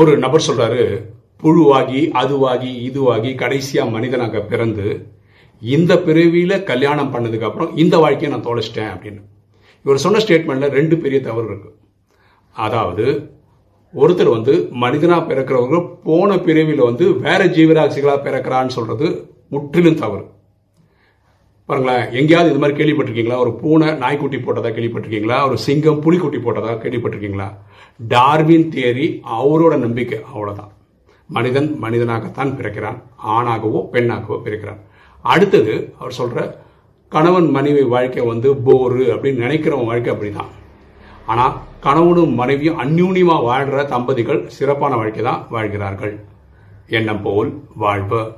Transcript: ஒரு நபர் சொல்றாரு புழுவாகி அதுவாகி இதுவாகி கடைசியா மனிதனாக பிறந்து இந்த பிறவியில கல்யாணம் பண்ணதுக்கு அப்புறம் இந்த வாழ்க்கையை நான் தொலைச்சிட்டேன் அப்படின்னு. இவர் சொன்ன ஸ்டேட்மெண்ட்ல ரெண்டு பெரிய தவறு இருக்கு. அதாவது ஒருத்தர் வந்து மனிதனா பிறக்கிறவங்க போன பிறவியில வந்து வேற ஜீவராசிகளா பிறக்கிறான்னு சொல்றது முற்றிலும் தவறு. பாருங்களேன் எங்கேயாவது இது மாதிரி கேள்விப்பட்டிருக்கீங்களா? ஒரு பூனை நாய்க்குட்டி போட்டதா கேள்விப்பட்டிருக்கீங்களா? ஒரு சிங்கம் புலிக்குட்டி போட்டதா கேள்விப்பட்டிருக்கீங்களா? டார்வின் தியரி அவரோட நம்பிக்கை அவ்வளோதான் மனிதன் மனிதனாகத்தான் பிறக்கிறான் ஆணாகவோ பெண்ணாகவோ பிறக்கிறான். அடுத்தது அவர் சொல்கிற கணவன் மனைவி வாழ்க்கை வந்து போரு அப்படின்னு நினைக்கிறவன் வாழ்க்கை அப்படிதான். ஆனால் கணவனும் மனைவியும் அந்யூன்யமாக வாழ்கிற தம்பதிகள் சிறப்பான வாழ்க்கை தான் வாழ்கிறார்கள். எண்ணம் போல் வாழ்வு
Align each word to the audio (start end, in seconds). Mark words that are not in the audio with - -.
ஒரு 0.00 0.12
நபர் 0.24 0.46
சொல்றாரு 0.48 0.84
புழுவாகி 1.42 2.00
அதுவாகி 2.20 2.70
இதுவாகி 2.88 3.30
கடைசியா 3.42 3.84
மனிதனாக 3.94 4.42
பிறந்து 4.52 4.86
இந்த 5.62 5.92
பிறவியில 6.06 6.62
கல்யாணம் 6.70 7.12
பண்ணதுக்கு 7.14 7.48
அப்புறம் 7.48 7.72
இந்த 7.82 7.96
வாழ்க்கையை 8.04 8.30
நான் 8.32 8.46
தொலைச்சிட்டேன் 8.48 8.92
அப்படின்னு. 8.92 9.20
இவர் 9.84 10.02
சொன்ன 10.04 10.20
ஸ்டேட்மெண்ட்ல 10.24 10.68
ரெண்டு 10.78 10.96
பெரிய 11.04 11.18
தவறு 11.28 11.46
இருக்கு. 11.50 11.70
அதாவது 12.56 13.06
ஒருத்தர் 13.94 14.34
வந்து 14.36 14.54
மனிதனா 14.84 15.18
பிறக்கிறவங்க 15.30 15.78
போன 16.04 16.36
பிறவியில 16.46 16.84
வந்து 16.90 17.06
வேற 17.26 17.40
ஜீவராசிகளா 17.56 18.16
பிறக்கிறான்னு 18.26 18.76
சொல்றது 18.78 19.08
முற்றிலும் 19.54 20.00
தவறு. 20.04 20.24
பாருங்களேன் 21.70 22.12
எங்கேயாவது 22.18 22.50
இது 22.50 22.60
மாதிரி 22.62 22.78
கேள்விப்பட்டிருக்கீங்களா? 22.78 23.36
ஒரு 23.38 23.52
பூனை 23.52 23.92
நாய்க்குட்டி 23.92 24.36
போட்டதா 24.36 24.70
கேள்விப்பட்டிருக்கீங்களா? 24.76 25.46
ஒரு 25.48 25.58
சிங்கம் 25.58 26.02
புலிக்குட்டி 26.04 26.38
போட்டதா 26.44 26.72
கேள்விப்பட்டிருக்கீங்களா? 26.84 27.48
டார்வின் 28.08 28.68
தியரி 28.74 29.06
அவரோட 29.38 29.76
நம்பிக்கை 29.78 30.18
அவ்வளோதான் 30.34 30.72
மனிதன் 31.26 31.68
மனிதனாகத்தான் 31.82 32.54
பிறக்கிறான் 32.58 33.02
ஆணாகவோ 33.36 33.80
பெண்ணாகவோ 33.92 34.38
பிறக்கிறான். 34.44 34.80
அடுத்தது 35.22 35.94
அவர் 35.98 36.12
சொல்கிற 36.12 36.58
கணவன் 37.08 37.50
மனைவி 37.50 37.82
வாழ்க்கை 37.82 38.24
வந்து 38.26 38.48
போரு 38.66 39.04
அப்படின்னு 39.14 39.44
நினைக்கிறவன் 39.46 39.84
வாழ்க்கை 39.84 40.14
அப்படிதான். 40.14 40.50
ஆனால் 41.26 41.56
கணவனும் 41.80 42.34
மனைவியும் 42.34 42.78
அந்யூன்யமாக 42.78 43.42
வாழ்கிற 43.42 43.84
தம்பதிகள் 43.84 44.46
சிறப்பான 44.46 44.96
வாழ்க்கை 44.96 45.22
தான் 45.22 45.46
வாழ்கிறார்கள். 45.50 46.14
எண்ணம் 46.88 47.22
போல் 47.22 47.50
வாழ்வு 47.76 48.32